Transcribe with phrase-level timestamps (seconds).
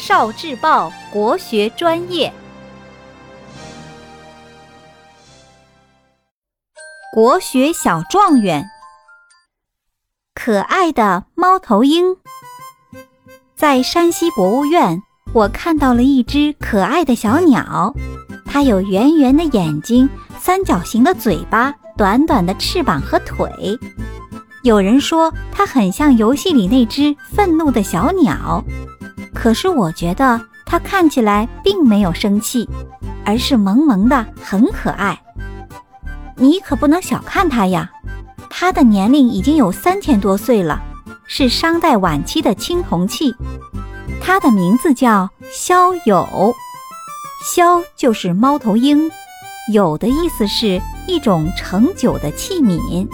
[0.00, 2.32] 少智报国学专业，
[7.12, 8.64] 国学小状元，
[10.34, 12.16] 可爱的猫头鹰。
[13.54, 15.02] 在山西博物院，
[15.34, 17.94] 我看到了一只可爱的小鸟，
[18.46, 20.08] 它有圆圆的眼睛、
[20.38, 23.78] 三角形的嘴巴、短短的翅膀和腿。
[24.62, 28.64] 有人说它很像游戏里那只愤怒的小鸟。
[29.42, 32.68] 可是我觉得它看起来并没有生气，
[33.24, 35.18] 而是萌萌的，很可爱。
[36.36, 37.90] 你可不能小看它呀，
[38.50, 40.78] 它的年龄已经有三千多岁了，
[41.24, 43.34] 是商代晚期的青铜器。
[44.20, 46.54] 它的名字叫骁友，
[47.42, 49.10] 骁就是猫头鹰，
[49.72, 50.78] 友的意思是
[51.08, 53.08] 一种盛酒的器皿，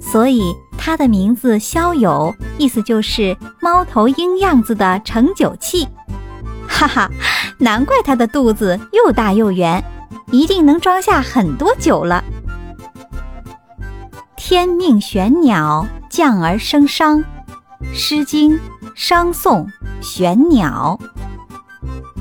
[0.00, 0.56] 所以。
[0.88, 5.86] 它的名字骁友，意思就是猫头鹰样子的盛酒器。
[6.66, 7.10] 哈哈，
[7.58, 9.84] 难怪它的肚子又大又圆，
[10.30, 12.24] 一定能装下很多酒了。
[14.34, 17.18] 天命玄鸟，降而生商。
[17.92, 18.52] 《诗经·
[18.94, 19.66] 商颂·
[20.00, 20.98] 玄鸟》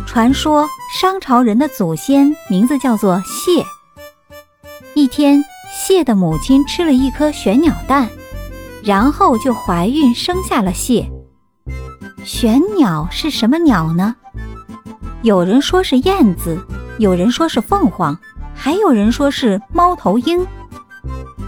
[0.06, 0.68] 传说，
[1.00, 3.66] 商朝人的祖先名字叫做谢。
[4.94, 8.10] 一天，谢的母亲吃了一颗玄鸟蛋。
[8.84, 11.10] 然后就怀孕生下了蟹。
[12.24, 14.16] 玄鸟是什么鸟呢？
[15.24, 16.58] 有人说是燕子，
[17.00, 18.18] 有人说是凤凰，
[18.54, 20.46] 还有人说是猫头鹰。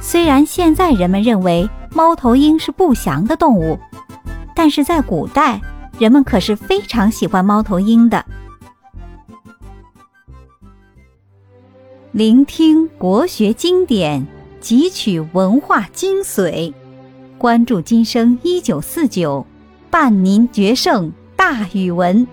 [0.02, 3.78] 虽然现在人们认为猫头鹰是不祥的动物，
[4.56, 5.62] 但是在古代，
[5.98, 8.26] 人们可是非常喜欢猫头鹰的。
[12.12, 14.26] 聆听国学经典，
[14.62, 16.74] 汲取文化精髓。
[17.40, 19.45] 关注今生一九四九，
[19.90, 22.28] 伴您决胜大语文。